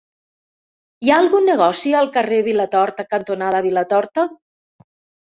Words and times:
Hi 1.05 1.09
ha 1.09 1.17
algun 1.23 1.43
negoci 1.49 1.91
al 1.99 2.09
carrer 2.15 2.39
Vilatorta 2.47 3.05
cantonada 3.11 3.61
Vilatorta? 3.67 4.25